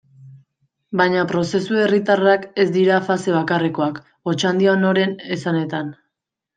[1.01, 4.03] Baina prozesu herritarrak ez dira fase bakarrekoak,
[4.35, 5.99] Otxandianoren esanetan.